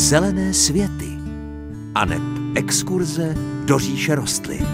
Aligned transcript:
Zelené 0.00 0.54
světy 0.54 1.18
a 1.94 2.04
neb 2.04 2.22
exkurze 2.54 3.34
do 3.64 3.78
říše 3.78 4.14
rostlin. 4.14 4.66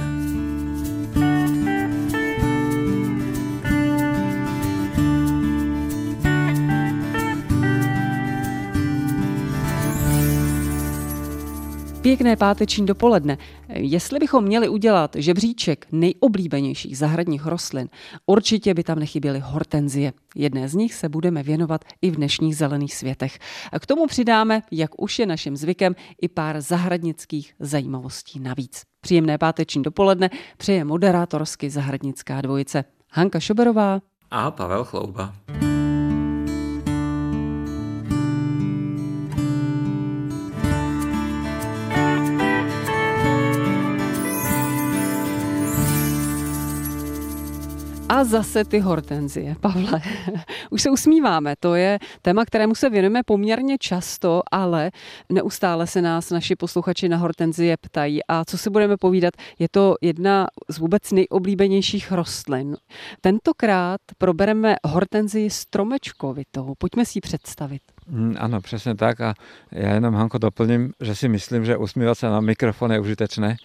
Pěkné 12.01 12.37
páteční 12.37 12.87
dopoledne. 12.87 13.38
Jestli 13.79 14.19
bychom 14.19 14.45
měli 14.45 14.69
udělat 14.69 15.17
žebříček 15.19 15.87
nejoblíbenějších 15.92 16.98
zahradních 16.98 17.47
rostlin, 17.47 17.88
určitě 18.27 18.74
by 18.74 18.84
tam 18.84 18.98
nechyběly 18.98 19.41
hortenzie. 19.45 20.12
Jedné 20.37 20.69
z 20.69 20.74
nich 20.74 20.95
se 20.95 21.09
budeme 21.09 21.42
věnovat 21.42 21.84
i 22.02 22.10
v 22.10 22.16
dnešních 22.16 22.56
zelených 22.56 22.95
světech. 22.95 23.38
K 23.80 23.86
tomu 23.86 24.06
přidáme, 24.06 24.62
jak 24.70 25.02
už 25.02 25.19
je 25.19 25.27
naším 25.27 25.56
zvykem, 25.56 25.95
i 26.23 26.28
pár 26.28 26.60
zahradnických 26.60 27.55
zajímavostí 27.60 28.41
navíc. 28.41 28.83
Příjemné 29.00 29.38
páteční 29.38 29.83
dopoledne 29.83 30.30
přeje 30.56 30.84
moderátorsky 30.84 31.70
zahradnická 31.70 32.41
dvojice 32.41 32.84
Hanka 33.12 33.41
Šoberová 33.41 34.00
a 34.30 34.50
Pavel 34.50 34.84
Chlouba. 34.84 35.34
A 48.16 48.25
zase 48.25 48.65
ty 48.65 48.79
hortenzie. 48.80 49.56
Pavle, 49.61 50.02
už 50.70 50.83
se 50.83 50.91
usmíváme. 50.91 51.55
To 51.61 51.75
je 51.75 51.98
téma, 52.23 52.45
kterému 52.45 52.75
se 52.75 52.91
věnujeme 52.91 53.23
poměrně 53.23 53.78
často, 53.78 54.42
ale 54.50 54.91
neustále 55.28 55.86
se 55.86 56.03
nás 56.03 56.31
naši 56.31 56.56
posluchači 56.56 57.08
na 57.08 57.17
hortenzie 57.17 57.77
ptají. 57.77 58.20
A 58.28 58.45
co 58.45 58.58
si 58.58 58.70
budeme 58.70 58.97
povídat, 58.97 59.34
je 59.58 59.69
to 59.70 59.95
jedna 60.00 60.47
z 60.69 60.78
vůbec 60.78 61.12
nejoblíbenějších 61.12 62.12
rostlin. 62.12 62.77
Tentokrát 63.20 64.00
probereme 64.19 64.77
hortenzii 64.84 65.51
stromečkovitou. 65.51 66.75
Pojďme 66.78 67.05
si 67.05 67.19
ji 67.19 67.20
představit. 67.20 67.95
Mm, 68.08 68.36
ano, 68.38 68.60
přesně 68.60 68.94
tak. 68.94 69.20
A 69.20 69.34
já 69.72 69.94
jenom 69.94 70.14
Hanko 70.14 70.38
doplním, 70.38 70.92
že 71.00 71.14
si 71.14 71.28
myslím, 71.28 71.64
že 71.64 71.76
usmívat 71.76 72.18
se 72.18 72.26
na 72.26 72.40
mikrofon 72.40 72.92
je 72.92 73.00
užitečné, 73.00 73.56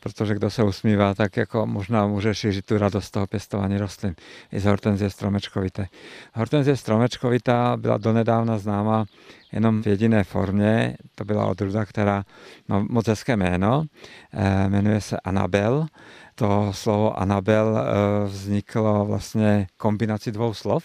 protože 0.00 0.34
kdo 0.34 0.50
se 0.50 0.62
usmívá, 0.62 1.14
tak 1.14 1.36
jako 1.36 1.66
možná 1.66 2.06
může 2.06 2.34
šířit 2.34 2.66
tu 2.66 2.78
radost 2.78 3.10
toho 3.10 3.26
pěstování 3.26 3.78
rostlin. 3.78 4.14
I 4.52 4.60
z 4.60 4.64
hortenzie 4.64 5.10
stromečkovité. 5.10 5.86
Hortenzie 6.34 6.76
stromečkovitá 6.76 7.76
byla 7.76 7.98
donedávna 7.98 8.58
známa 8.58 9.04
jenom 9.52 9.82
v 9.82 9.86
jediné 9.86 10.24
formě, 10.24 10.96
to 11.14 11.24
byla 11.24 11.46
odrůda, 11.46 11.84
která 11.84 12.24
má 12.68 12.78
moc 12.90 13.08
hezké 13.08 13.36
jméno, 13.36 13.84
eh, 14.32 14.68
jmenuje 14.68 15.00
se 15.00 15.16
Anabel. 15.20 15.86
To 16.34 16.72
slovo 16.72 17.18
Anabel 17.20 17.78
eh, 17.78 18.28
vzniklo 18.28 19.04
vlastně 19.04 19.66
kombinací 19.76 20.30
dvou 20.30 20.54
slov, 20.54 20.84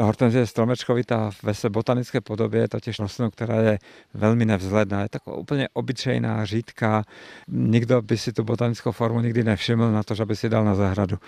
hortenzie 0.00 0.46
stromečkovitá 0.46 1.30
ve 1.42 1.54
své 1.54 1.70
botanické 1.70 2.20
podobě 2.20 2.60
je 2.60 2.68
totiž 2.68 2.98
rostlina, 2.98 3.30
která 3.30 3.60
je 3.60 3.78
velmi 4.14 4.44
nevzhledná. 4.44 5.02
Je 5.02 5.08
taková 5.08 5.36
úplně 5.36 5.68
obyčejná, 5.72 6.44
řídka. 6.44 7.04
Nikdo 7.48 8.02
by 8.02 8.18
si 8.18 8.32
tu 8.32 8.44
botanickou 8.44 8.92
formu 8.92 9.20
nikdy 9.20 9.44
nevšiml 9.44 9.92
na 9.92 10.02
to, 10.02 10.14
že 10.14 10.24
by 10.24 10.36
si 10.36 10.48
dal 10.48 10.64
na 10.64 10.74
zahradu. 10.74 11.18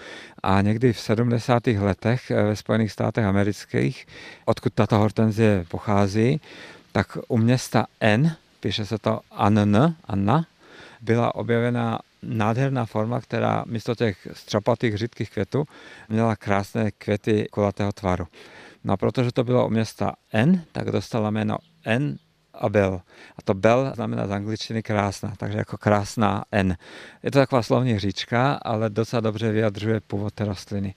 A 0.43 0.61
někdy 0.61 0.93
v 0.93 1.01
70. 1.01 1.67
letech 1.67 2.31
eh, 2.31 2.43
ve 2.43 2.57
Spojených 2.57 2.93
státech 2.93 3.25
amerických, 3.25 4.07
odkud 4.45 4.73
tato 4.75 4.99
hortenzie 4.99 5.65
pochází, 5.69 6.41
tak 6.93 7.19
u 7.29 7.39
města 7.39 7.87
N, 8.01 8.37
píše 8.61 8.87
se 8.87 8.99
to 8.99 9.21
ANN, 9.31 9.95
Anna, 10.05 10.47
byla 11.01 11.35
objevena 11.35 11.99
nádherná 12.27 12.87
forma, 12.87 13.21
která 13.21 13.65
místo 13.67 13.95
těch 13.95 14.29
střapatých 14.33 14.97
řídkých 14.97 15.31
květů 15.31 15.65
měla 16.09 16.37
krásné 16.37 16.91
květy 16.91 17.47
kulatého 17.51 17.93
tvaru. 17.93 18.27
No 18.85 18.93
a 18.93 18.97
protože 18.97 19.33
to 19.33 19.45
bylo 19.45 19.67
u 19.67 19.71
města 19.71 20.13
N, 20.33 20.65
tak 20.73 20.91
dostala 20.91 21.31
jméno 21.31 21.57
N 21.85 22.17
a 22.55 22.69
Bell. 22.69 23.01
A 23.39 23.43
to 23.45 23.55
Bell 23.55 23.93
znamená 23.95 24.27
z 24.27 24.33
angličtiny 24.33 24.83
krásná, 24.83 25.33
takže 25.37 25.59
jako 25.59 25.79
krásná 25.79 26.45
N. 26.53 26.77
Je 27.23 27.31
to 27.31 27.39
taková 27.39 27.63
slovní 27.63 27.93
hříčka, 27.93 28.53
ale 28.55 28.91
docela 28.91 29.21
dobře 29.21 29.53
vyjadřuje 29.53 30.01
původ 30.01 30.35
té 30.35 30.45
rostliny. 30.45 30.95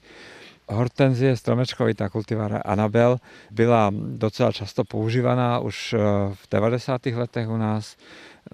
Hortenzie 0.68 1.36
stromečkovitá 1.36 2.08
kultivára 2.08 2.58
Anabel 2.58 3.18
byla 3.50 3.90
docela 3.94 4.52
často 4.52 4.84
používaná 4.84 5.58
už 5.58 5.92
eh, 5.92 5.98
v 6.34 6.46
90. 6.50 7.06
letech 7.06 7.48
u 7.48 7.56
nás. 7.56 7.96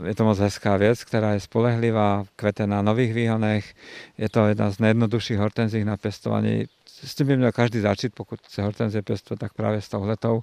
Je 0.04 0.14
to 0.14 0.24
moc 0.24 0.38
hezká 0.38 0.76
věc, 0.76 1.04
která 1.04 1.32
je 1.32 1.40
spolehlivá, 1.40 2.24
kvete 2.36 2.66
na 2.66 2.82
nových 2.82 3.14
výhonech. 3.14 3.74
Je 4.18 4.28
to 4.28 4.46
jedna 4.46 4.70
z 4.70 4.78
nejjednodušších 4.78 5.38
hortenzí 5.38 5.84
na 5.84 5.96
pěstování 5.96 6.66
s 7.04 7.14
tím 7.14 7.26
by 7.26 7.36
měl 7.36 7.52
každý 7.52 7.80
začít, 7.80 8.14
pokud 8.14 8.40
se 8.48 8.62
hortenzie 8.62 9.02
pěstuje, 9.02 9.38
tak 9.38 9.52
právě 9.54 9.80
s 9.80 9.88
touhletou. 9.88 10.42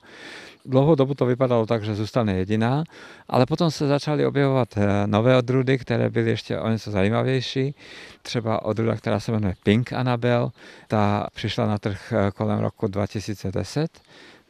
Dlouhou 0.66 0.96
dobu 0.96 1.14
to 1.14 1.26
vypadalo 1.26 1.66
tak, 1.66 1.84
že 1.84 1.96
zůstane 1.96 2.34
jediná, 2.34 2.84
ale 3.30 3.46
potom 3.46 3.72
se 3.72 3.88
začaly 3.88 4.26
objevovat 4.26 4.78
eh, 4.78 5.08
nové 5.08 5.38
odrůdy, 5.38 5.78
které 5.78 6.10
byly 6.10 6.30
ještě 6.30 6.60
o 6.60 6.70
něco 6.70 6.92
zajímavější. 6.92 7.76
Třeba 8.22 8.66
odrůda, 8.66 8.96
která 8.96 9.20
se 9.20 9.32
jmenuje 9.32 9.54
Pink 9.64 9.94
Annabelle, 9.94 10.50
ta 10.88 11.28
přišla 11.34 11.66
na 11.68 11.78
trh 11.78 12.14
eh, 12.14 12.32
kolem 12.32 12.60
roku 12.60 12.88
2010 12.88 14.02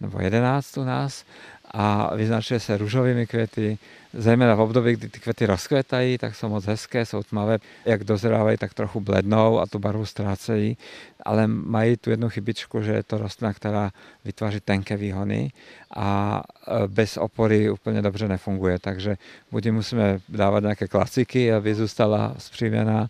nebo 0.01 0.21
11 0.21 0.77
u 0.77 0.83
nás 0.83 1.25
a 1.73 2.15
vyznačuje 2.15 2.59
se 2.59 2.77
růžovými 2.77 3.27
květy, 3.27 3.77
zejména 4.13 4.55
v 4.55 4.59
období, 4.59 4.93
kdy 4.93 5.09
ty 5.09 5.19
květy 5.19 5.45
rozkvětají, 5.45 6.17
tak 6.17 6.35
jsou 6.35 6.49
moc 6.49 6.65
hezké, 6.65 7.05
jsou 7.05 7.23
tmavé, 7.23 7.57
jak 7.85 8.03
dozrávají, 8.03 8.57
tak 8.57 8.73
trochu 8.73 8.99
blednou 8.99 9.59
a 9.59 9.65
tu 9.65 9.79
barvu 9.79 10.05
ztrácejí, 10.05 10.77
ale 11.23 11.47
mají 11.47 11.97
tu 11.97 12.09
jednu 12.09 12.29
chybičku, 12.29 12.81
že 12.81 12.91
je 12.91 13.03
to 13.03 13.17
rostlina, 13.17 13.53
která 13.53 13.91
vytváří 14.25 14.59
tenké 14.59 14.97
výhony 14.97 15.51
a 15.95 16.41
e, 16.67 16.87
bez 16.87 17.17
opory 17.17 17.69
úplně 17.69 18.01
dobře 18.01 18.27
nefunguje, 18.27 18.79
takže 18.79 19.15
buď 19.51 19.69
musíme 19.69 20.19
dávat 20.29 20.59
nějaké 20.59 20.87
klasiky, 20.87 21.53
aby 21.53 21.75
zůstala 21.75 22.35
zpřívěná, 22.37 23.09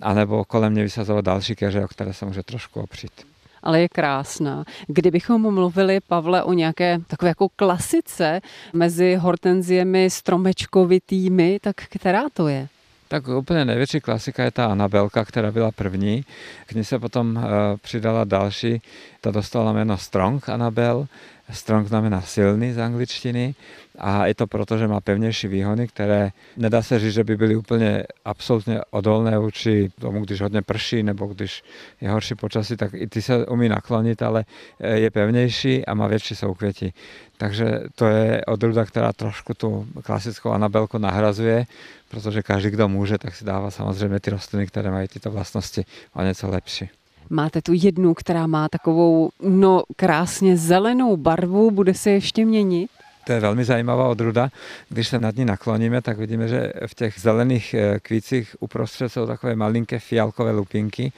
anebo 0.00 0.44
kolem 0.44 0.72
mě 0.72 0.82
vysazovat 0.82 1.24
další 1.24 1.54
keře, 1.54 1.84
o 1.84 1.88
které 1.88 2.12
se 2.12 2.26
může 2.26 2.42
trošku 2.42 2.80
opřít 2.80 3.33
ale 3.64 3.80
je 3.80 3.88
krásná. 3.88 4.64
Kdybychom 4.86 5.54
mluvili, 5.54 6.00
Pavle, 6.00 6.42
o 6.42 6.52
nějaké 6.52 6.98
takové 7.06 7.28
jako 7.28 7.48
klasice 7.56 8.40
mezi 8.72 9.14
hortenziemi 9.14 10.10
stromečkovitými, 10.10 11.58
tak 11.62 11.76
která 11.76 12.22
to 12.34 12.48
je? 12.48 12.68
Tak 13.08 13.28
úplně 13.28 13.64
největší 13.64 14.00
klasika 14.00 14.44
je 14.44 14.50
ta 14.50 14.66
Anabelka, 14.66 15.24
která 15.24 15.52
byla 15.52 15.70
první. 15.70 16.24
K 16.66 16.72
ní 16.72 16.84
se 16.84 16.98
potom 16.98 17.36
uh, 17.36 17.42
přidala 17.82 18.24
další, 18.24 18.82
ta 19.20 19.30
dostala 19.30 19.72
jméno 19.72 19.98
Strong 19.98 20.48
Anabel. 20.48 21.06
Strong 21.50 21.88
znamená 21.88 22.20
silný 22.20 22.72
z 22.72 22.78
angličtiny 22.78 23.54
a 23.98 24.26
je 24.26 24.34
to 24.34 24.46
proto, 24.46 24.78
že 24.78 24.88
má 24.88 25.00
pevnější 25.00 25.48
výhony, 25.48 25.88
které 25.88 26.30
nedá 26.56 26.82
se 26.82 26.98
říct, 26.98 27.12
že 27.12 27.24
by 27.24 27.36
byly 27.36 27.56
úplně 27.56 28.04
absolutně 28.24 28.80
odolné 28.90 29.38
vůči 29.38 29.92
tomu, 30.00 30.20
když 30.20 30.40
hodně 30.40 30.62
prší 30.62 31.02
nebo 31.02 31.26
když 31.26 31.62
je 32.00 32.10
horší 32.10 32.34
počasí, 32.34 32.76
tak 32.76 32.94
i 32.94 33.06
ty 33.06 33.22
se 33.22 33.46
umí 33.46 33.68
naklonit, 33.68 34.22
ale 34.22 34.44
eh, 34.80 34.98
je 34.98 35.10
pevnější 35.10 35.86
a 35.86 35.94
má 35.94 36.06
větší 36.06 36.36
soukvěti. 36.36 36.92
Takže 37.36 37.80
to 37.94 38.06
je 38.06 38.44
odrůda, 38.44 38.84
která 38.84 39.12
trošku 39.12 39.54
tu 39.54 39.86
klasickou 40.04 40.50
anabelku 40.50 40.98
nahrazuje, 40.98 41.66
protože 42.08 42.42
každý, 42.42 42.70
kdo 42.70 42.88
může, 42.88 43.18
tak 43.18 43.34
si 43.34 43.44
dává 43.44 43.70
samozřejmě 43.70 44.20
ty 44.20 44.30
rostliny, 44.30 44.66
které 44.66 44.90
mají 44.90 45.08
tyto 45.08 45.30
vlastnosti 45.30 45.84
o 46.14 46.22
něco 46.22 46.50
lepší. 46.50 46.90
Máte 47.30 47.62
tu 47.62 47.72
jednu, 47.74 48.14
která 48.14 48.46
má 48.46 48.68
takovou 48.68 49.30
no 49.42 49.82
krásně 49.96 50.56
zelenou 50.56 51.16
barvu, 51.16 51.70
bude 51.70 51.94
se 51.94 52.10
ještě 52.10 52.44
měnit? 52.44 52.90
To 53.26 53.32
je 53.32 53.40
velmi 53.40 53.64
zajímavá 53.64 54.08
odruda. 54.08 54.48
Když 54.88 55.08
se 55.08 55.18
nad 55.18 55.36
ní 55.36 55.44
nakloníme, 55.44 56.02
tak 56.02 56.18
vidíme, 56.18 56.48
že 56.48 56.72
v 56.86 56.94
těch 56.94 57.14
zelených 57.20 57.74
eh, 57.74 58.00
kvících 58.00 58.56
uprostřed 58.60 59.08
jsou 59.08 59.26
takové 59.26 59.56
malinké 59.56 59.98
fialkové 59.98 60.50
lupinky. 60.50 61.12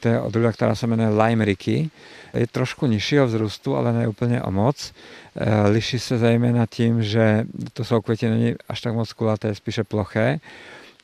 To 0.00 0.08
je 0.08 0.20
odruda, 0.20 0.52
která 0.52 0.74
se 0.74 0.86
jmenuje 0.86 1.08
Lime 1.08 1.44
Ricky. 1.44 1.90
Je 2.34 2.46
trošku 2.46 2.86
nižšího 2.86 3.26
vzrůstu, 3.26 3.76
ale 3.76 3.92
ne 3.92 4.08
úplně 4.08 4.42
o 4.42 4.50
moc. 4.50 4.92
Eh, 5.36 5.68
liší 5.68 5.98
se 5.98 6.18
zejména 6.18 6.66
tím, 6.66 7.02
že 7.02 7.44
to 7.72 7.84
jsou 7.84 8.00
květi 8.00 8.28
není 8.28 8.54
až 8.68 8.80
tak 8.80 8.94
moc 8.94 9.12
kulaté, 9.12 9.54
spíše 9.54 9.84
ploché. 9.84 10.40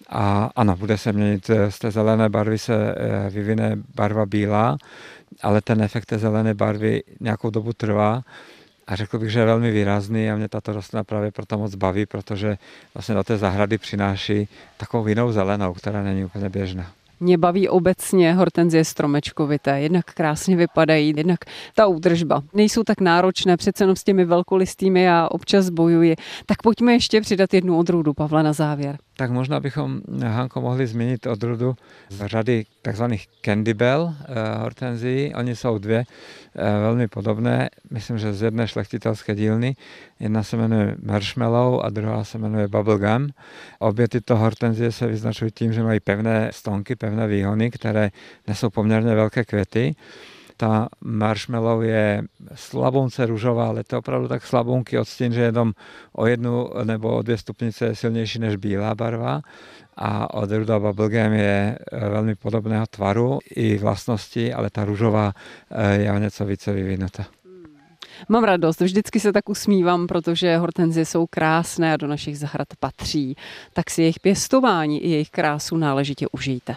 A 0.08 0.50
ano, 0.56 0.76
bude 0.76 0.98
se 0.98 1.12
měnit, 1.12 1.50
eh, 1.50 1.70
z 1.70 1.78
té 1.78 1.90
zelené 1.90 2.28
barvy 2.28 2.58
se 2.58 2.94
vyvine 3.30 3.76
barva 3.94 4.26
bílá, 4.26 4.76
ale 5.42 5.60
ten 5.60 5.82
efekt 5.82 6.06
té 6.06 6.18
zelené 6.18 6.54
barvy 6.54 7.02
nějakou 7.20 7.50
dobu 7.50 7.72
trvá 7.72 8.22
a 8.86 8.96
řekl 8.96 9.18
bych, 9.18 9.30
že 9.30 9.40
je 9.40 9.46
velmi 9.46 9.70
výrazný 9.70 10.30
a 10.30 10.36
mě 10.36 10.48
tato 10.48 10.72
rostlina 10.72 11.04
právě 11.04 11.30
proto 11.30 11.58
moc 11.58 11.74
baví, 11.74 12.06
protože 12.06 12.58
vlastně 12.94 13.14
do 13.14 13.24
té 13.24 13.38
zahrady 13.38 13.78
přináší 13.78 14.48
takovou 14.76 15.06
jinou 15.06 15.32
zelenou, 15.32 15.74
která 15.74 16.02
není 16.02 16.24
úplně 16.24 16.48
běžná. 16.48 16.86
Mě 17.20 17.38
baví 17.38 17.68
obecně 17.68 18.34
hortenzie 18.34 18.84
stromečkovité. 18.84 19.80
Jednak 19.80 20.04
krásně 20.04 20.56
vypadají, 20.56 21.12
jednak 21.16 21.38
ta 21.74 21.86
údržba. 21.86 22.42
Nejsou 22.54 22.82
tak 22.82 23.00
náročné, 23.00 23.56
přece 23.56 23.84
jenom 23.84 23.96
s 23.96 24.04
těmi 24.04 24.24
velkolistými 24.24 25.02
já 25.02 25.28
občas 25.28 25.68
bojuji. 25.68 26.16
Tak 26.46 26.62
pojďme 26.62 26.92
ještě 26.92 27.20
přidat 27.20 27.54
jednu 27.54 27.78
odrůdu, 27.78 28.14
Pavla, 28.14 28.42
na 28.42 28.52
závěr. 28.52 28.98
Tak 29.16 29.30
možná 29.30 29.60
bychom, 29.60 30.00
Hanko, 30.24 30.60
mohli 30.60 30.86
změnit 30.86 31.26
odrůdu 31.26 31.76
z 32.08 32.26
řady 32.26 32.64
tzv. 32.82 33.04
Candy 33.44 33.74
Bell 33.74 34.14
eh, 34.20 34.58
hortenzií. 34.58 35.34
Oni 35.34 35.56
jsou 35.56 35.78
dvě 35.78 36.04
eh, 36.56 36.62
velmi 36.80 37.08
podobné, 37.08 37.70
myslím, 37.90 38.18
že 38.18 38.32
z 38.32 38.42
jedné 38.42 38.68
šlechtitelské 38.68 39.34
dílny. 39.34 39.76
Jedna 40.20 40.42
se 40.42 40.56
jmenuje 40.56 40.96
Marshmallow 41.02 41.80
a 41.84 41.90
druhá 41.90 42.24
se 42.24 42.38
jmenuje 42.38 42.68
Bubblegum. 42.68 43.28
Obě 43.78 44.08
tyto 44.08 44.36
hortenzie 44.36 44.92
se 44.92 45.06
vyznačují 45.06 45.50
tím, 45.50 45.72
že 45.72 45.82
mají 45.82 46.00
pevné 46.00 46.50
stonky, 46.52 46.96
pevné 46.96 47.26
výhony, 47.26 47.70
které 47.70 48.10
nesou 48.48 48.70
poměrně 48.70 49.14
velké 49.14 49.44
květy. 49.44 49.94
Ta 50.56 50.88
marshmallow 51.00 51.82
je 51.82 52.22
slabonce 52.54 53.26
růžová, 53.26 53.68
ale 53.68 53.84
to 53.84 53.96
je 53.96 53.98
opravdu 53.98 54.28
tak 54.28 54.46
slabonký 54.46 54.98
odstín, 54.98 55.32
že 55.32 55.40
jenom 55.40 55.72
o 56.12 56.26
jednu 56.26 56.70
nebo 56.84 57.16
o 57.16 57.22
dvě 57.22 57.38
stupnice 57.38 57.86
je 57.86 57.94
silnější 57.94 58.38
než 58.38 58.56
bílá 58.56 58.94
barva 58.94 59.40
a 59.96 60.34
odrůda 60.34 60.78
bubblegum 60.78 61.32
je 61.32 61.78
eh, 61.92 62.08
velmi 62.08 62.34
podobného 62.34 62.86
tvaru 62.86 63.38
i 63.50 63.78
vlastnosti, 63.78 64.52
ale 64.52 64.70
ta 64.70 64.84
růžová 64.84 65.32
eh, 65.70 65.96
je 65.96 66.12
o 66.12 66.18
něco 66.18 66.44
více 66.44 66.72
vyvinutá. 66.72 67.26
Mám 68.28 68.44
radost, 68.44 68.80
vždycky 68.80 69.20
se 69.20 69.32
tak 69.32 69.48
usmívám, 69.48 70.06
protože 70.06 70.56
hortenzie 70.56 71.06
jsou 71.06 71.26
krásné 71.30 71.92
a 71.92 71.96
do 71.96 72.06
našich 72.06 72.38
zahrad 72.38 72.68
patří. 72.80 73.36
Tak 73.72 73.90
si 73.90 74.02
jejich 74.02 74.20
pěstování 74.20 75.04
i 75.04 75.08
jejich 75.08 75.30
krásu 75.30 75.76
náležitě 75.76 76.26
užijte. 76.32 76.74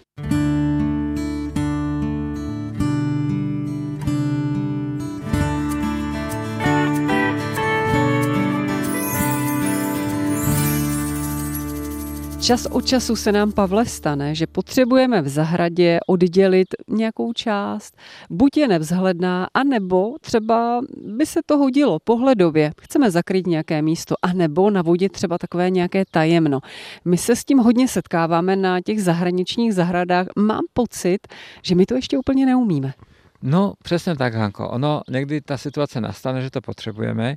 Čas 12.42 12.66
od 12.66 12.86
času 12.86 13.16
se 13.16 13.32
nám, 13.32 13.52
Pavle, 13.52 13.86
stane, 13.86 14.36
že 14.36 14.48
potřebujeme 14.48 15.22
v 15.22 15.28
zahradě 15.28 16.00
oddělit 16.08 16.68
nějakou 16.88 17.34
část, 17.34 17.98
buď 18.30 18.58
je 18.58 18.68
nevzhledná, 18.68 19.48
anebo 19.54 20.16
třeba 20.22 20.82
by 21.06 21.26
se 21.26 21.40
to 21.46 21.58
hodilo 21.58 22.00
pohledově. 22.04 22.72
Chceme 22.82 23.12
zakrýt 23.12 23.48
nějaké 23.48 23.82
místo, 23.82 24.16
anebo 24.22 24.70
navodit 24.70 25.12
třeba 25.12 25.38
takové 25.38 25.70
nějaké 25.70 26.04
tajemno. 26.12 26.60
My 27.06 27.18
se 27.18 27.36
s 27.36 27.46
tím 27.46 27.58
hodně 27.58 27.88
setkáváme 27.88 28.56
na 28.56 28.82
těch 28.82 29.04
zahraničních 29.04 29.74
zahradách. 29.74 30.28
Mám 30.36 30.64
pocit, 30.74 31.20
že 31.64 31.76
my 31.76 31.86
to 31.86 31.96
ještě 31.96 32.18
úplně 32.18 32.46
neumíme. 32.46 32.94
No, 33.42 33.74
přesně 33.84 34.16
tak, 34.16 34.34
Hanko. 34.34 34.70
Ono 34.70 35.02
někdy 35.10 35.42
ta 35.42 35.58
situace 35.58 36.02
nastane, 36.02 36.42
že 36.42 36.50
to 36.50 36.62
potřebujeme 36.62 37.36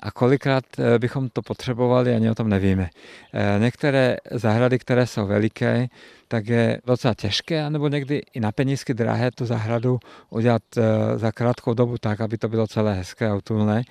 a 0.00 0.10
kolikrát 0.10 0.64
eh, 0.78 0.98
bychom 0.98 1.28
to 1.28 1.42
potřebovali, 1.42 2.14
ani 2.14 2.30
o 2.30 2.34
tom 2.34 2.48
nevíme. 2.48 2.90
Eh, 3.34 3.58
některé 3.58 4.16
zahrady, 4.30 4.78
které 4.78 5.06
jsou 5.06 5.26
veliké, 5.26 5.88
tak 6.28 6.46
je 6.46 6.80
docela 6.86 7.14
těžké, 7.14 7.64
anebo 7.64 7.88
někdy 7.88 8.22
i 8.34 8.40
na 8.40 8.52
penízky 8.52 8.94
drahé 8.94 9.30
tu 9.30 9.46
zahradu 9.46 9.98
udělat 10.30 10.62
eh, 10.76 11.18
za 11.18 11.32
krátkou 11.32 11.74
dobu 11.74 11.98
tak, 11.98 12.20
aby 12.20 12.38
to 12.38 12.48
bylo 12.48 12.66
celé 12.66 12.94
hezké 12.94 13.28
a 13.28 13.34
utulné. 13.34 13.82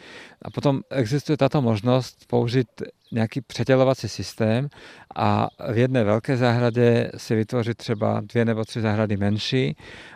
A 0.42 0.52
potom 0.52 0.82
existuje 0.90 1.38
tato 1.38 1.62
možnost 1.62 2.26
použít 2.28 2.68
nějaký 3.12 3.42
přetělovací 3.42 4.10
systém 4.10 4.70
a 5.16 5.48
v 5.74 5.78
jedné 5.78 6.04
velké 6.04 6.38
zahradě 6.38 7.12
si 7.18 7.36
vytvořit 7.36 7.78
třeba 7.78 8.22
dvě 8.22 8.46
nebo 8.46 8.66
tři 8.66 8.82
zahrady 8.82 9.18
menší 9.18 9.76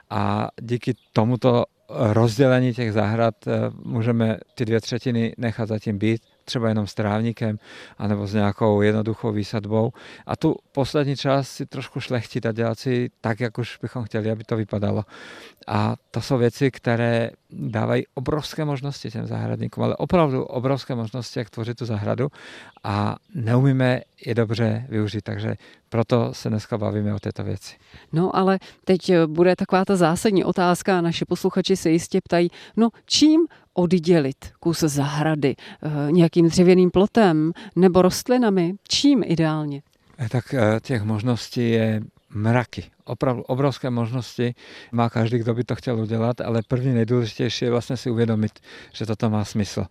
a 0.09 0.47
díky 0.61 0.93
tomuto 1.13 1.63
rozdělení 1.89 2.73
těch 2.73 2.93
zahrad 2.93 3.47
eh, 3.47 3.51
můžeme 3.83 4.37
ty 4.55 4.65
dvě 4.65 4.81
třetiny 4.81 5.33
nechat 5.37 5.69
zatím 5.69 5.97
být 5.97 6.21
třeba 6.45 6.69
jenom 6.69 6.87
s 6.87 6.93
trávníkem 6.93 7.59
anebo 7.97 8.27
s 8.27 8.33
nějakou 8.33 8.81
jednoduchou 8.81 9.31
výsadbou 9.31 9.91
a 10.25 10.35
tu 10.35 10.55
poslední 10.71 11.15
část 11.15 11.49
si 11.49 11.65
trošku 11.65 11.99
šlechtit 11.99 12.45
a 12.45 12.51
dělat 12.51 12.79
si 12.79 13.09
tak, 13.21 13.39
jak 13.39 13.57
už 13.57 13.77
bychom 13.81 14.03
chtěli, 14.03 14.31
aby 14.31 14.43
to 14.43 14.55
vypadalo. 14.55 15.05
A 15.67 15.95
to 16.11 16.21
jsou 16.21 16.37
věci, 16.37 16.71
které 16.71 17.31
dávají 17.49 18.03
obrovské 18.13 18.65
možnosti 18.65 19.11
těm 19.11 19.27
zahradníkům, 19.27 19.83
ale 19.83 19.95
opravdu 19.95 20.43
obrovské 20.43 20.95
možnosti, 20.95 21.39
jak 21.39 21.49
tvořit 21.49 21.77
tu 21.77 21.85
zahradu 21.85 22.27
a 22.83 23.15
neumíme 23.35 24.01
je 24.25 24.35
dobře 24.35 24.85
využít, 24.89 25.21
takže 25.21 25.55
proto 25.89 26.33
se 26.33 26.49
dneska 26.49 26.77
bavíme 26.77 27.13
o 27.13 27.19
této 27.19 27.43
věci. 27.43 27.75
No 28.13 28.35
ale 28.35 28.59
teď 28.85 29.11
bude 29.25 29.55
taková 29.55 29.85
ta 29.85 29.95
zásadní 29.95 30.43
otázka 30.43 31.01
naši 31.01 31.25
posluchači 31.25 31.75
se 31.75 31.89
jistě 31.89 32.19
ptají, 32.21 32.49
no 32.77 32.89
čím 33.05 33.47
oddělit 33.73 34.51
kus 34.59 34.79
zahrady 34.79 35.55
eh, 35.57 36.11
nějakým 36.11 36.47
dřevěným 36.47 36.91
plotem 36.91 37.51
nebo 37.75 38.01
rostlinami? 38.01 38.73
Čím 38.87 39.23
ideálně? 39.25 39.81
Eh, 40.17 40.29
tak 40.29 40.53
eh, 40.53 40.79
těch 40.81 41.03
možností 41.03 41.71
je 41.71 42.01
mraky. 42.33 42.83
Opravdu 43.05 43.41
obrovské 43.41 43.89
možnosti 43.89 44.55
má 44.91 45.09
každý, 45.09 45.37
kdo 45.37 45.53
by 45.53 45.63
to 45.63 45.75
chtěl 45.75 45.99
udělat, 45.99 46.41
ale 46.41 46.61
první 46.67 46.93
nejdůležitější 46.93 47.65
je 47.65 47.71
vlastně 47.71 47.97
si 47.97 48.09
uvědomit, 48.09 48.51
že 48.93 49.05
toto 49.05 49.29
má 49.29 49.45
smysl. 49.45 49.85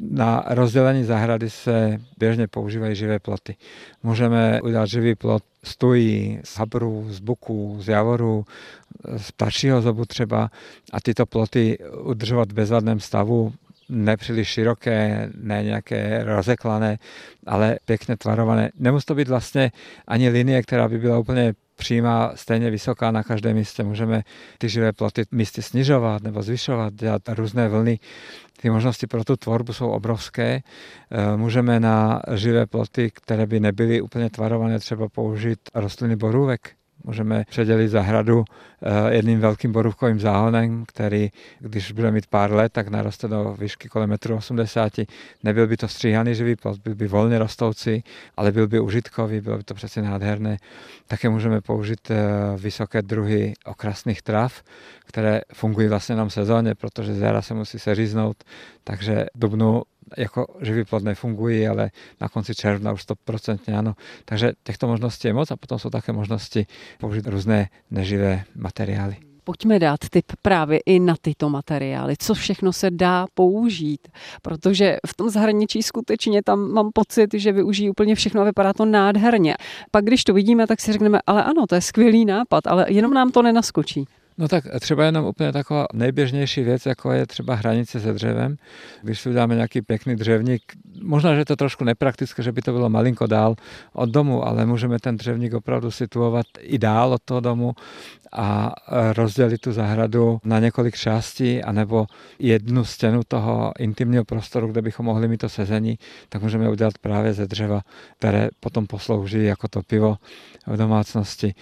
Na 0.00 0.44
rozdělení 0.48 1.04
zahrady 1.04 1.50
se 1.50 2.00
běžně 2.18 2.48
používají 2.48 2.96
živé 2.96 3.18
ploty. 3.18 3.56
Můžeme 4.02 4.60
udělat 4.62 4.86
živý 4.86 5.14
plot 5.14 5.42
stojí 5.64 6.40
z 6.44 6.58
habru, 6.58 7.06
z 7.08 7.20
buku, 7.20 7.76
z 7.80 7.88
javoru, 7.88 8.44
z 9.16 9.32
ptačího 9.32 9.82
zobu 9.82 10.04
třeba 10.04 10.50
a 10.92 11.00
tyto 11.00 11.26
ploty 11.26 11.78
udržovat 12.02 12.52
v 12.52 12.54
bezvadném 12.54 13.00
stavu 13.00 13.52
nepříliš 13.88 14.48
široké, 14.48 15.30
ne 15.40 15.62
nějaké 15.62 16.24
rozeklané, 16.24 16.98
ale 17.46 17.78
pěkně 17.84 18.16
tvarované. 18.16 18.70
Nemusí 18.78 19.06
to 19.06 19.14
být 19.14 19.28
vlastně 19.28 19.72
ani 20.08 20.28
linie, 20.28 20.62
která 20.62 20.88
by 20.88 20.98
byla 20.98 21.18
úplně 21.18 21.54
přímá, 21.76 22.32
stejně 22.34 22.70
vysoká 22.70 23.10
na 23.10 23.22
každém 23.22 23.56
místě. 23.56 23.82
Můžeme 23.82 24.22
ty 24.58 24.68
živé 24.68 24.92
ploty 24.92 25.24
místy 25.30 25.62
snižovat 25.62 26.22
nebo 26.22 26.42
zvyšovat, 26.42 26.94
dělat 26.94 27.22
různé 27.28 27.68
vlny. 27.68 27.98
Ty 28.60 28.70
možnosti 28.70 29.06
pro 29.06 29.24
tu 29.24 29.36
tvorbu 29.36 29.72
jsou 29.72 29.90
obrovské. 29.90 30.60
Eh, 31.10 31.36
můžeme 31.36 31.80
na 31.80 32.22
živé 32.34 32.66
ploty, 32.66 33.10
které 33.10 33.46
by 33.46 33.60
nebyly 33.60 34.00
úplně 34.00 34.30
tvarované, 34.30 34.78
třeba 34.78 35.08
použít 35.08 35.58
rostliny 35.74 36.16
borůvek 36.16 36.70
Můžeme 37.04 37.44
předělit 37.48 37.88
zahradu 37.88 38.44
eh, 38.82 39.14
jedným 39.14 39.40
velkým 39.40 39.72
borůvkovým 39.72 40.20
záhonem, 40.20 40.84
který, 40.88 41.30
když 41.58 41.92
bude 41.92 42.10
mít 42.10 42.26
pár 42.26 42.52
let, 42.52 42.72
tak 42.72 42.88
naroste 42.88 43.28
do 43.28 43.56
výšky 43.58 43.88
kolem 43.88 44.10
1,80 44.10 45.00
m. 45.00 45.06
Nebyl 45.42 45.66
by 45.66 45.76
to 45.76 45.88
stříhaný 45.88 46.34
živý 46.34 46.56
plot, 46.56 46.78
byl 46.78 46.94
by 46.94 47.08
volně 47.08 47.38
rostoucí, 47.38 48.04
ale 48.36 48.52
byl 48.52 48.68
by 48.68 48.80
užitkový, 48.80 49.40
bylo 49.40 49.58
by 49.58 49.64
to 49.64 49.74
přece 49.74 50.02
nádherné. 50.02 50.56
Také 51.06 51.28
můžeme 51.28 51.60
použít 51.60 52.10
eh, 52.10 52.16
vysoké 52.56 53.02
druhy 53.02 53.54
okrasných 53.64 54.22
trav, 54.22 54.62
které 55.04 55.40
fungují 55.52 55.88
vlastně 55.88 56.16
nám 56.16 56.30
sezóně, 56.30 56.74
protože 56.74 57.14
zjara 57.14 57.42
se 57.42 57.54
musí 57.54 57.78
seříznout, 57.78 58.44
takže 58.84 59.26
dubnu 59.34 59.82
jako 60.16 60.46
živý 60.60 60.84
plod 60.84 61.02
nefungují, 61.02 61.68
ale 61.68 61.90
na 62.20 62.28
konci 62.28 62.54
června 62.54 62.92
už 62.92 63.04
100% 63.26 63.78
ano. 63.78 63.94
Takže 64.24 64.52
těchto 64.62 64.86
možností 64.86 65.28
je 65.28 65.34
moc 65.34 65.50
a 65.50 65.56
potom 65.56 65.78
jsou 65.78 65.90
také 65.90 66.12
možnosti 66.12 66.66
použít 66.98 67.26
různé 67.26 67.68
neživé 67.90 68.44
materiály. 68.54 69.16
Pojďme 69.44 69.78
dát 69.78 70.00
tip 70.10 70.24
právě 70.42 70.80
i 70.86 71.00
na 71.00 71.14
tyto 71.22 71.50
materiály. 71.50 72.14
Co 72.18 72.34
všechno 72.34 72.72
se 72.72 72.90
dá 72.90 73.26
použít? 73.34 74.08
Protože 74.42 74.96
v 75.06 75.16
tom 75.16 75.30
zahraničí 75.30 75.82
skutečně 75.82 76.42
tam 76.42 76.72
mám 76.72 76.90
pocit, 76.94 77.34
že 77.34 77.52
využijí 77.52 77.90
úplně 77.90 78.14
všechno 78.14 78.40
a 78.40 78.44
vypadá 78.44 78.72
to 78.72 78.84
nádherně. 78.84 79.54
Pak 79.90 80.04
když 80.04 80.24
to 80.24 80.34
vidíme, 80.34 80.66
tak 80.66 80.80
si 80.80 80.92
řekneme, 80.92 81.18
ale 81.26 81.44
ano, 81.44 81.66
to 81.66 81.74
je 81.74 81.80
skvělý 81.80 82.24
nápad, 82.24 82.66
ale 82.66 82.86
jenom 82.88 83.14
nám 83.14 83.30
to 83.30 83.42
nenaskočí. 83.42 84.04
No 84.38 84.48
tak 84.48 84.64
třeba 84.80 85.04
jenom 85.04 85.24
úplně 85.24 85.52
taková 85.52 85.86
nejběžnější 85.92 86.62
věc, 86.62 86.86
jako 86.86 87.12
je 87.12 87.26
třeba 87.26 87.54
hranice 87.54 88.00
se 88.00 88.12
dřevem. 88.12 88.56
Když 89.02 89.20
si 89.20 89.28
uděláme 89.28 89.54
nějaký 89.54 89.82
pěkný 89.82 90.16
dřevník, 90.16 90.62
možná, 91.02 91.34
že 91.34 91.40
je 91.40 91.44
to 91.44 91.56
trošku 91.56 91.84
nepraktické, 91.84 92.42
že 92.42 92.52
by 92.52 92.62
to 92.62 92.72
bylo 92.72 92.88
malinko 92.88 93.26
dál 93.26 93.54
od 93.92 94.10
domu, 94.10 94.46
ale 94.46 94.66
můžeme 94.66 94.98
ten 94.98 95.16
dřevník 95.16 95.54
opravdu 95.54 95.90
situovat 95.90 96.46
i 96.60 96.78
dál 96.78 97.12
od 97.12 97.22
toho 97.24 97.40
domu 97.40 97.74
a 98.32 98.74
rozdělit 99.12 99.60
tu 99.60 99.72
zahradu 99.72 100.40
na 100.44 100.58
několik 100.58 100.96
částí, 100.96 101.62
anebo 101.62 102.06
jednu 102.38 102.84
stěnu 102.84 103.20
toho 103.28 103.72
intimního 103.78 104.24
prostoru, 104.24 104.66
kde 104.66 104.82
bychom 104.82 105.06
mohli 105.06 105.28
mít 105.28 105.36
to 105.36 105.48
sezení, 105.48 105.98
tak 106.28 106.42
můžeme 106.42 106.70
udělat 106.70 106.98
právě 106.98 107.34
ze 107.34 107.46
dřeva, 107.46 107.80
které 108.18 108.48
potom 108.60 108.86
poslouží 108.86 109.44
jako 109.44 109.68
to 109.68 109.82
pivo 109.82 110.16
v 110.66 110.76
domácnosti. 110.76 111.54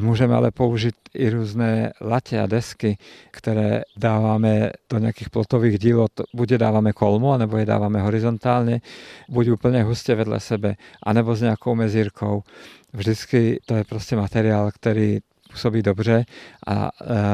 Můžeme 0.00 0.34
ale 0.34 0.50
použít 0.50 0.94
i 1.14 1.30
různé 1.30 1.92
latě 2.00 2.40
a 2.40 2.46
desky, 2.46 2.98
které 3.30 3.82
dáváme 3.96 4.70
do 4.90 4.98
nějakých 4.98 5.30
plotových 5.30 5.78
díl, 5.78 6.06
buď 6.34 6.50
je 6.50 6.58
dáváme 6.58 6.92
kolmo, 6.92 7.38
nebo 7.38 7.56
je 7.56 7.66
dáváme 7.66 8.02
horizontálně, 8.02 8.80
buď 9.28 9.48
úplně 9.48 9.82
hustě 9.82 10.14
vedle 10.14 10.40
sebe, 10.40 10.76
anebo 11.02 11.36
s 11.36 11.40
nějakou 11.40 11.74
mezírkou. 11.74 12.42
Vždycky 12.92 13.60
to 13.66 13.74
je 13.74 13.84
prostě 13.84 14.16
materiál, 14.16 14.70
který 14.74 15.18
působí 15.52 15.82
dobře 15.82 16.24
a 16.66 16.90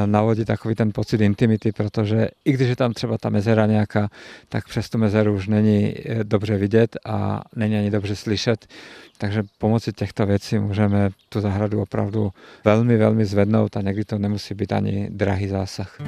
navodí 0.06 0.44
takový 0.44 0.74
ten 0.74 0.92
pocit 0.92 1.20
intimity, 1.20 1.72
protože 1.72 2.28
i 2.44 2.52
když 2.52 2.68
je 2.68 2.76
tam 2.76 2.92
třeba 2.92 3.18
ta 3.18 3.28
mezera 3.28 3.66
nějaká, 3.66 4.08
tak 4.48 4.68
přes 4.68 4.90
tu 4.90 4.98
mezeru 4.98 5.34
už 5.34 5.48
není 5.48 5.94
dobře 6.22 6.56
vidět 6.56 6.96
a 7.06 7.42
není 7.56 7.76
ani 7.76 7.90
dobře 7.90 8.16
slyšet. 8.16 8.66
Takže 9.18 9.42
pomocí 9.58 9.92
těchto 9.92 10.26
věcí 10.26 10.58
můžeme 10.58 11.10
tu 11.28 11.40
zahradu 11.40 11.82
opravdu 11.82 12.32
velmi, 12.64 12.96
velmi 12.96 13.24
zvednout 13.24 13.76
a 13.76 13.80
někdy 13.80 14.04
to 14.04 14.18
nemusí 14.18 14.54
být 14.54 14.72
ani 14.72 15.08
drahý 15.10 15.48
zásah. 15.48 15.98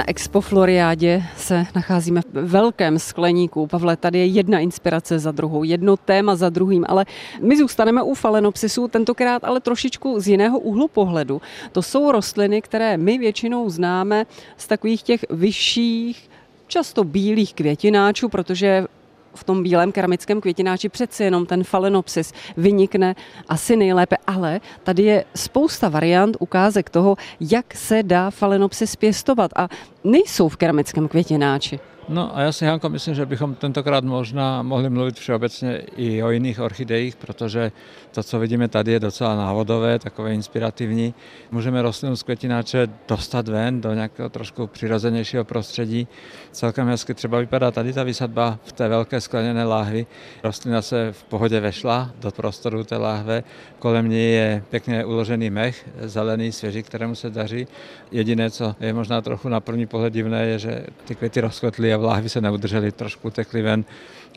Na 0.00 0.08
Expo 0.08 0.40
Floriádě 0.40 1.22
se 1.36 1.66
nacházíme 1.74 2.20
v 2.32 2.50
velkém 2.50 2.98
skleníku. 2.98 3.66
Pavle, 3.66 3.96
tady 3.96 4.18
je 4.18 4.26
jedna 4.26 4.58
inspirace 4.58 5.18
za 5.18 5.32
druhou, 5.32 5.64
jedno 5.64 5.96
téma 5.96 6.36
za 6.36 6.48
druhým, 6.48 6.84
ale 6.88 7.06
my 7.40 7.58
zůstaneme 7.58 8.02
u 8.02 8.14
falenopsisů, 8.14 8.88
tentokrát 8.88 9.44
ale 9.44 9.60
trošičku 9.60 10.20
z 10.20 10.28
jiného 10.28 10.58
úhlu 10.58 10.88
pohledu. 10.88 11.40
To 11.72 11.82
jsou 11.82 12.12
rostliny, 12.12 12.62
které 12.62 12.96
my 12.96 13.18
většinou 13.18 13.70
známe 13.70 14.26
z 14.56 14.66
takových 14.66 15.02
těch 15.02 15.24
vyšších, 15.30 16.30
často 16.66 17.04
bílých 17.04 17.54
květináčů, 17.54 18.28
protože 18.28 18.86
v 19.34 19.44
tom 19.44 19.62
bílém 19.62 19.92
keramickém 19.92 20.40
květináči 20.40 20.88
přeci 20.88 21.24
jenom 21.24 21.46
ten 21.46 21.64
falenopsis 21.64 22.32
vynikne 22.56 23.14
asi 23.48 23.76
nejlépe, 23.76 24.16
ale 24.26 24.60
tady 24.82 25.02
je 25.02 25.24
spousta 25.34 25.88
variant, 25.88 26.36
ukázek 26.40 26.90
toho, 26.90 27.16
jak 27.40 27.74
se 27.74 28.02
dá 28.02 28.30
falenopsis 28.30 28.96
pěstovat 28.96 29.50
a 29.56 29.68
nejsou 30.04 30.48
v 30.48 30.56
keramickém 30.56 31.08
květináči. 31.08 31.80
No 32.10 32.36
a 32.36 32.40
já 32.40 32.52
si, 32.52 32.66
Hanko, 32.66 32.88
myslím, 32.88 33.14
že 33.14 33.26
bychom 33.26 33.54
tentokrát 33.54 34.04
možná 34.04 34.62
mohli 34.62 34.90
mluvit 34.90 35.18
všeobecně 35.18 35.82
i 35.96 36.22
o 36.22 36.30
jiných 36.30 36.60
orchidejích, 36.60 37.16
protože 37.16 37.72
to, 38.10 38.22
co 38.22 38.38
vidíme 38.38 38.68
tady, 38.68 38.92
je 38.92 39.00
docela 39.00 39.36
návodové, 39.36 39.98
takové 39.98 40.34
inspirativní. 40.34 41.14
Můžeme 41.50 41.82
rostlinu 41.82 42.16
z 42.16 42.22
květináče 42.22 42.88
dostat 43.08 43.48
ven 43.48 43.80
do 43.80 43.94
nějakého 43.94 44.28
trošku 44.28 44.66
přirozenějšího 44.66 45.44
prostředí. 45.44 46.08
Celkem 46.52 46.88
hezky 46.88 47.14
třeba 47.14 47.38
vypadá 47.38 47.70
tady 47.70 47.92
ta 47.92 48.02
vysadba 48.02 48.58
v 48.64 48.72
té 48.72 48.88
velké 48.88 49.20
skleněné 49.20 49.64
láhvi. 49.64 50.06
Rostlina 50.42 50.82
se 50.82 51.12
v 51.12 51.24
pohodě 51.24 51.60
vešla 51.60 52.10
do 52.20 52.30
prostoru 52.30 52.84
té 52.84 52.96
láhve. 52.96 53.44
Kolem 53.78 54.08
ní 54.08 54.32
je 54.32 54.62
pěkně 54.70 55.04
uložený 55.04 55.50
mech, 55.50 55.88
zelený, 56.00 56.52
svěží, 56.52 56.82
kterému 56.82 57.14
se 57.14 57.30
daří. 57.30 57.66
Jediné, 58.10 58.50
co 58.50 58.74
je 58.80 58.92
možná 58.92 59.20
trochu 59.20 59.48
na 59.48 59.60
první 59.60 59.86
pohled 59.86 60.12
divné, 60.12 60.46
je, 60.46 60.58
že 60.58 60.86
ty 61.04 61.14
květy 61.14 61.40
rozkvetly 61.40 61.94
a 61.94 61.99
v 62.00 62.04
láhvi 62.04 62.28
se 62.28 62.40
neudržely, 62.40 62.92
trošku 62.92 63.28
utekly 63.28 63.62
ven. 63.62 63.84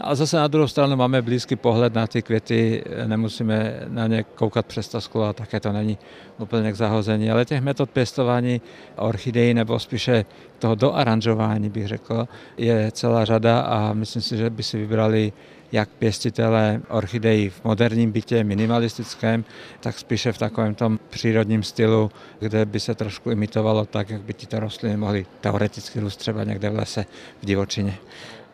A 0.01 0.15
zase 0.15 0.38
na 0.38 0.48
druhou 0.48 0.67
stranu 0.67 0.96
máme 0.96 1.22
blízký 1.22 1.55
pohled 1.55 1.93
na 1.93 2.08
ty 2.08 2.22
květy, 2.22 2.84
nemusíme 3.05 3.79
na 3.88 4.08
ně 4.08 4.24
koukat 4.24 4.65
přes 4.65 4.88
to 4.88 5.01
sklo 5.01 5.24
a 5.24 5.34
také 5.34 5.60
to 5.60 5.72
není 5.72 5.98
úplně 6.39 6.72
k 6.72 6.75
zahození. 6.75 7.32
Ale 7.32 7.46
těch 7.46 7.62
metod 7.62 7.89
pěstování 7.89 8.62
orchidejí 8.96 9.53
nebo 9.53 9.79
spíše 9.79 10.25
toho 10.60 10.75
doaranžování 10.75 11.70
bych 11.70 11.88
řekl, 11.88 12.27
je 12.58 12.91
celá 12.91 13.25
řada 13.25 13.60
a 13.60 13.93
myslím 13.93 14.22
si, 14.22 14.38
že 14.38 14.50
by 14.50 14.63
si 14.63 14.77
vybrali 14.77 15.34
jak 15.73 15.89
pěstitele 15.89 16.81
orchidejí 16.89 17.49
v 17.49 17.63
moderním 17.63 18.11
bytě, 18.11 18.43
minimalistickém, 18.43 19.45
tak 19.79 19.99
spíše 19.99 20.31
v 20.31 20.37
takovém 20.37 20.75
tom 20.75 20.99
přírodním 21.09 21.63
stylu, 21.63 22.11
kde 22.39 22.65
by 22.65 22.79
se 22.79 22.95
trošku 22.95 23.31
imitovalo 23.31 23.85
tak, 23.85 24.09
jak 24.09 24.21
by 24.21 24.33
tyto 24.33 24.59
rostliny 24.59 24.97
mohly 24.97 25.25
teoreticky 25.41 25.99
růst 25.99 26.17
třeba 26.17 26.43
někde 26.43 26.69
v 26.69 26.75
lese, 26.75 27.05
v 27.41 27.45
divočině. 27.45 27.97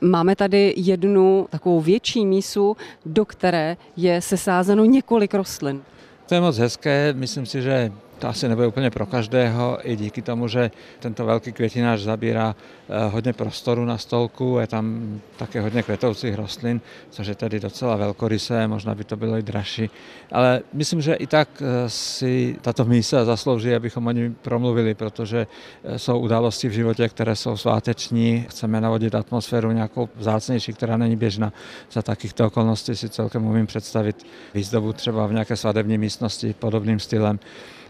Máme 0.01 0.35
tady 0.35 0.73
jednu 0.77 1.47
takovou 1.49 1.81
větší 1.81 2.25
mísu, 2.25 2.77
do 3.05 3.25
které 3.25 3.77
je 3.97 4.21
sesázeno 4.21 4.85
několik 4.85 5.33
rostlin. 5.33 5.81
To 6.25 6.35
je 6.35 6.41
moc 6.41 6.57
hezké, 6.57 7.13
myslím 7.13 7.45
si, 7.45 7.61
že 7.61 7.91
to 8.19 8.27
asi 8.27 8.47
nebude 8.47 8.67
úplně 8.67 8.89
pro 8.89 9.05
každého, 9.05 9.77
i 9.83 9.95
díky 9.95 10.21
tomu, 10.21 10.47
že 10.47 10.71
tento 10.99 11.25
velký 11.25 11.51
květinář 11.51 11.99
zabírá 11.99 12.55
eh, 12.55 13.09
hodně 13.09 13.33
prostoru 13.33 13.85
na 13.85 13.97
stolku, 13.97 14.57
je 14.61 14.67
tam 14.67 15.19
také 15.37 15.61
hodně 15.61 15.83
květoucích 15.83 16.35
rostlin, 16.35 16.81
což 17.09 17.27
je 17.27 17.35
tedy 17.35 17.59
docela 17.59 17.95
velkorysé, 17.95 18.67
možná 18.67 18.95
by 18.95 19.03
to 19.03 19.17
bylo 19.17 19.37
i 19.37 19.41
dražší. 19.41 19.89
Ale 20.31 20.61
myslím, 20.73 21.01
že 21.01 21.13
i 21.13 21.27
tak 21.27 21.49
eh, 21.61 21.89
si 21.89 22.55
tato 22.61 22.85
mísa 22.85 23.25
zaslouží, 23.25 23.75
abychom 23.75 24.07
o 24.07 24.11
ní 24.11 24.35
promluvili, 24.41 24.93
protože 24.93 25.47
eh, 25.83 25.99
jsou 25.99 26.19
události 26.19 26.67
v 26.69 26.71
životě, 26.71 27.09
které 27.09 27.35
jsou 27.35 27.57
sváteční, 27.57 28.45
chceme 28.49 28.81
navodit 28.81 29.15
atmosféru 29.15 29.71
nějakou 29.71 30.09
vzácnější, 30.15 30.73
která 30.73 30.97
není 30.97 31.15
běžná. 31.15 31.53
Za 31.91 32.01
takýchto 32.01 32.47
okolností 32.47 32.95
si 32.95 33.09
celkem 33.09 33.45
umím 33.45 33.67
představit 33.67 34.25
výzdobu 34.53 34.93
třeba 34.93 35.27
v 35.27 35.31
nějaké 35.31 35.55
svadební 35.55 35.97
místnosti 35.97 36.55
podobným 36.59 36.99
stylem. 36.99 37.39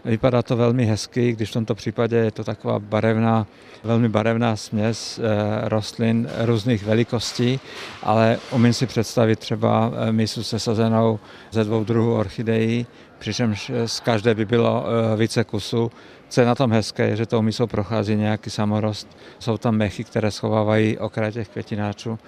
Vypadá 0.04 0.42
to 0.42 0.56
velmi 0.56 0.84
hezky, 0.84 1.32
když 1.32 1.50
v 1.50 1.52
tomto 1.52 1.74
případě 1.74 2.16
je 2.16 2.30
to 2.30 2.44
taková 2.44 2.78
barevná, 2.78 3.46
velmi 3.84 4.08
barevná 4.08 4.56
směs 4.56 5.18
eh, 5.18 5.68
rostlin 5.68 6.28
různých 6.38 6.84
velikostí, 6.84 7.60
ale 8.02 8.38
umím 8.50 8.72
si 8.72 8.86
představit 8.86 9.38
třeba 9.38 9.92
eh, 10.08 10.12
mísu 10.12 10.42
sesazenou 10.42 11.18
ze 11.50 11.64
dvou 11.64 11.84
druhů 11.84 12.14
orchidejí, 12.14 12.86
přičemž 13.18 13.70
z 13.86 14.00
každé 14.00 14.34
by 14.34 14.44
bylo 14.44 14.84
eh, 14.86 15.16
více 15.16 15.44
kusů. 15.44 15.90
Co 16.28 16.40
je 16.40 16.46
na 16.46 16.54
tom 16.54 16.72
hezké, 16.72 17.08
je, 17.08 17.16
že 17.16 17.26
tou 17.26 17.42
mísou 17.42 17.66
prochází 17.66 18.16
nějaký 18.16 18.50
samorost. 18.50 19.08
Jsou 19.38 19.58
tam 19.58 19.76
mechy, 19.76 20.04
které 20.04 20.30
schovávají 20.30 20.98
okraj 20.98 21.32
těch 21.32 21.48
květináčů 21.48 22.18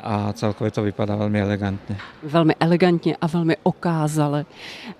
a 0.00 0.32
celkově 0.32 0.70
to 0.70 0.82
vypadá 0.82 1.16
velmi 1.16 1.40
elegantně. 1.40 1.96
Velmi 2.22 2.54
elegantně 2.60 3.16
a 3.20 3.26
velmi 3.26 3.56
okázale. 3.62 4.44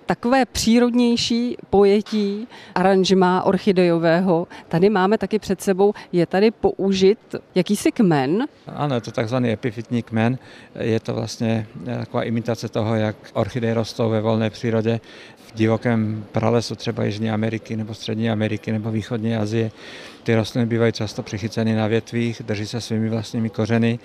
Takové 0.05 0.45
přírodnější 0.45 1.57
pojetí 1.69 2.47
aranžma 2.75 3.43
orchidejového 3.43 4.47
tady 4.67 4.89
máme 4.89 5.17
taky 5.17 5.39
před 5.39 5.61
sebou. 5.61 5.93
Je 6.11 6.25
tady 6.25 6.51
použit 6.51 7.35
jakýsi 7.55 7.91
kmen? 7.91 8.45
Ano, 8.67 8.95
je 8.95 9.01
to 9.01 9.11
takzvaný 9.11 9.51
epifitní 9.51 10.03
kmen. 10.03 10.37
Je 10.79 10.99
to 10.99 11.13
vlastně 11.13 11.67
taková 11.85 12.23
imitace 12.23 12.69
toho, 12.69 12.95
jak 12.95 13.15
orchideje 13.33 13.73
rostou 13.73 14.09
ve 14.09 14.21
volné 14.21 14.49
přírodě 14.49 14.99
v 15.47 15.53
divokém 15.53 16.25
pralesu 16.31 16.75
třeba 16.75 17.03
Jižní 17.03 17.31
Ameriky 17.31 17.75
nebo 17.75 17.93
Střední 17.93 18.29
Ameriky 18.29 18.71
nebo 18.71 18.91
Východní 18.91 19.35
Asie. 19.35 19.71
Ty 20.23 20.35
rostliny 20.35 20.65
bývají 20.65 20.91
často 20.91 21.23
přichyceny 21.23 21.75
na 21.75 21.87
větvích, 21.87 22.41
drží 22.45 22.67
se 22.67 22.81
svými 22.81 23.09
vlastními 23.09 23.49
kořeny, 23.49 23.99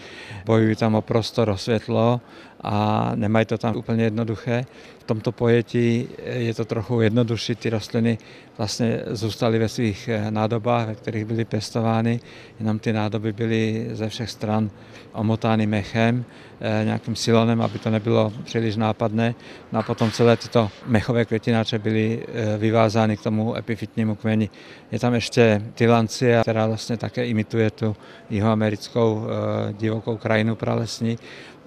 bojují 0.45 0.77
tam 0.81 0.95
o 0.95 1.03
prostor, 1.03 1.49
o 1.49 1.57
světlo 1.57 2.21
a 2.61 3.13
nemají 3.15 3.47
to 3.47 3.59
tam 3.59 3.77
úplně 3.77 4.05
jednoduché. 4.05 4.67
Tomto 5.11 5.33
pojetí 5.33 6.09
je 6.23 6.55
to 6.55 6.64
trochu 6.64 7.00
jednodušší, 7.00 7.55
ty 7.55 7.71
rostliny 7.71 8.19
vlastně 8.59 9.02
zůstaly 9.07 9.59
ve 9.59 9.69
svých 9.69 10.09
eh, 10.09 10.31
nádobách, 10.31 10.87
ve 10.87 10.95
kterých 10.95 11.25
byly 11.25 11.45
pěstovány, 11.45 12.21
jenom 12.61 12.79
ty 12.79 12.93
nádoby 12.93 13.33
byly 13.33 13.88
ze 13.93 14.09
všech 14.09 14.31
stran 14.31 14.71
omotány 15.12 15.67
mechem, 15.67 16.25
eh, 16.61 16.85
nějakým 16.85 17.17
silonem, 17.17 17.62
aby 17.62 17.79
to 17.79 17.90
nebylo 17.90 18.33
příliš 18.45 18.76
nápadné. 18.76 19.35
No 19.73 19.79
a 19.79 19.83
potom 19.83 20.11
celé 20.11 20.37
tyto 20.37 20.71
mechové 20.87 21.25
květináče 21.25 21.79
byly 21.79 22.23
eh, 22.23 22.59
vyvázány 22.59 23.17
k 23.17 23.23
tomu 23.23 23.57
epifitnímu 23.57 24.14
kmeni. 24.14 24.50
Je 24.93 24.99
tam 24.99 25.14
ještě 25.14 25.62
tylancia, 25.75 26.43
která 26.43 26.67
vlastně 26.67 26.97
také 26.97 27.26
imituje 27.26 27.71
tu 27.71 27.97
jihoamerickou 28.31 29.26
divokou 29.73 30.17
krajinu 30.17 30.57
pralesní 30.57 31.19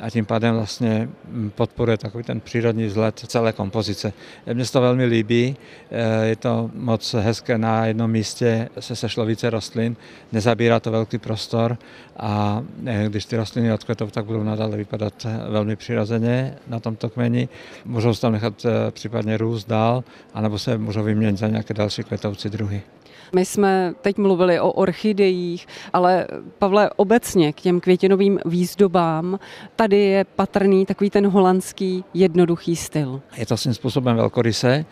a 0.04 0.10
tím 0.10 0.26
pádem 0.26 0.56
vlastně 0.56 1.10
mm, 1.28 1.52
podporuje 1.56 1.98
takový 1.98 2.24
ten 2.24 2.40
přírodní 2.40 2.86
vzhled 2.86 3.20
celé 3.20 3.54
kompozice. 3.54 4.14
Mně 4.54 4.66
se 4.66 4.74
to 4.74 4.82
velmi 4.82 5.06
líbí, 5.06 5.56
eh, 5.92 6.26
je 6.26 6.36
to 6.36 6.72
moc 6.74 7.14
hezké 7.14 7.58
na 7.58 7.86
jednom 7.86 8.12
místě, 8.12 8.70
se 8.80 8.96
sešlo 8.96 9.26
více 9.26 9.50
rostlin, 9.50 9.96
nezabírá 10.32 10.80
to 10.80 10.92
velký 10.92 11.18
prostor 11.18 11.78
a 12.18 12.64
eh, 12.86 13.06
když 13.10 13.26
ty 13.26 13.38
rostliny 13.38 13.74
odkvetou, 13.74 14.08
tak 14.08 14.26
budou 14.26 14.44
nadále 14.44 14.78
vypadat 14.78 15.26
eh, 15.26 15.50
velmi 15.50 15.76
přirozeně 15.76 16.56
na 16.68 16.80
tomto 16.80 17.10
kmeni. 17.10 17.50
Můžou 17.86 18.14
se 18.14 18.22
tam 18.22 18.32
nechat 18.32 18.66
případně 18.92 19.38
růst 19.38 19.68
dál, 19.68 20.04
anebo 20.34 20.60
se 20.60 20.78
můžou 20.78 21.04
vyměnit 21.04 21.38
za 21.38 21.48
nějaké 21.48 21.74
další 21.74 22.04
kvetoucí 22.04 22.50
druhy. 22.50 22.82
My 23.36 23.46
jsme 23.46 23.94
teď 24.02 24.18
mluvili 24.18 24.60
o 24.60 24.72
orchidejích, 24.72 25.68
ale 25.94 26.28
Pavle, 26.60 26.90
obecně 26.96 27.54
k 27.54 27.62
těm 27.62 27.80
květinovým 27.80 28.40
výzdobám, 28.46 29.40
tady 29.76 29.98
je 29.98 30.24
patrný 30.24 30.86
takový 30.86 31.10
ten 31.10 31.28
holandský 31.28 32.04
jednoduchý 32.14 32.76
styl. 32.76 33.22
Je 33.38 33.46
to 33.46 33.58
svým 33.58 33.74
způsobem 33.74 34.16
velkorysé. 34.16 34.86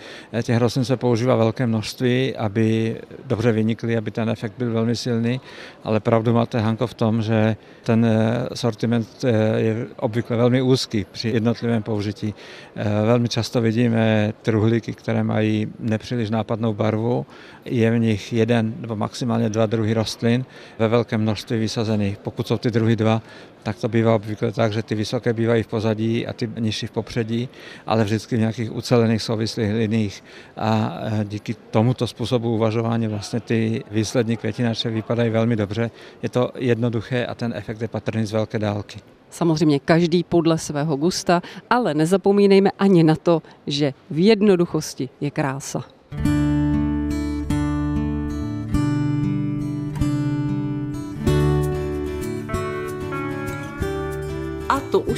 Těch 0.43 0.57
rostlin 0.57 0.85
se 0.85 0.97
používá 0.97 1.35
velké 1.35 1.67
množství, 1.67 2.35
aby 2.35 2.97
dobře 3.25 3.51
vynikly, 3.51 3.97
aby 3.97 4.11
ten 4.11 4.29
efekt 4.29 4.53
byl 4.57 4.73
velmi 4.73 4.95
silný, 4.95 5.41
ale 5.83 5.99
pravdu 5.99 6.33
máte 6.33 6.59
Hanko 6.59 6.87
v 6.87 6.93
tom, 6.93 7.21
že 7.21 7.55
ten 7.83 8.05
eh, 8.05 8.47
sortiment 8.53 9.07
eh, 9.23 9.59
je 9.59 9.87
obvykle 9.95 10.37
velmi 10.37 10.61
úzký 10.61 11.05
při 11.11 11.29
jednotlivém 11.29 11.83
použití. 11.83 12.33
Eh, 12.75 12.83
velmi 13.05 13.29
často 13.29 13.61
vidíme 13.61 14.33
truhlíky, 14.41 14.93
které 14.93 15.23
mají 15.23 15.67
nepříliš 15.79 16.29
nápadnou 16.29 16.73
barvu, 16.73 17.25
je 17.65 17.91
v 17.91 17.99
nich 17.99 18.20
nich 18.21 18.33
jeden 18.33 18.73
nebo 18.79 18.95
maximálně 18.95 19.49
dva 19.49 19.65
druhy 19.65 19.93
rostlin 19.93 20.45
ve 20.79 20.87
velkém 20.87 21.21
množství 21.21 21.59
vysazených. 21.59 22.17
Pokud 22.17 22.47
jsou 22.47 22.57
ty 22.57 22.71
druhy 22.71 22.95
dva, 22.95 23.21
tak 23.63 23.77
to 23.77 23.89
bývá 23.89 24.15
obvykle 24.15 24.51
tak, 24.51 24.73
že 24.73 24.83
ty 24.83 24.95
vysoké 24.95 25.33
bývají 25.33 25.63
v 25.63 25.67
pozadí 25.67 26.27
a 26.27 26.33
ty 26.33 26.49
nižší 26.59 26.87
v 26.87 26.91
popředí, 26.91 27.49
ale 27.85 28.03
vždycky 28.03 28.35
v 28.35 28.39
nějakých 28.39 28.75
ucelených 28.75 29.21
souvislých 29.21 29.73
liních. 29.73 30.23
A 30.57 30.97
e, 31.01 31.25
díky 31.25 31.55
tomuto 31.71 32.07
způsobu 32.07 32.53
uvažování 32.53 33.07
vlastně 33.07 33.39
ty 33.39 33.83
výslední 33.91 34.37
květinače 34.37 34.89
vypadají 34.89 35.29
velmi 35.29 35.55
dobře. 35.55 35.91
Je 36.21 36.29
to 36.29 36.51
jednoduché 36.55 37.25
a 37.25 37.35
ten 37.35 37.53
efekt 37.55 37.81
je 37.81 37.87
patrný 37.87 38.25
z 38.25 38.31
velké 38.31 38.59
dálky. 38.59 38.99
Samozřejmě 39.29 39.79
každý 39.79 40.23
podle 40.23 40.57
svého 40.57 40.95
gusta, 40.95 41.41
ale 41.69 41.93
nezapomínejme 41.93 42.69
ani 42.79 43.03
na 43.03 43.15
to, 43.15 43.41
že 43.67 43.93
v 44.11 44.19
jednoduchosti 44.19 45.09
je 45.21 45.31
krása. 45.31 46.00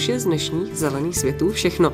Už 0.04 0.10
je 0.10 0.20
z 0.20 0.26
dnešních 0.26 0.76
zelených 0.76 1.18
světů 1.18 1.52
všechno. 1.52 1.94